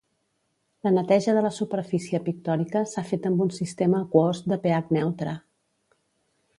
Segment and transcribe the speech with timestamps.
[0.87, 5.37] La neteja de la superfície pictòrica s'ha fet amb un sistema aquós de pH neutre.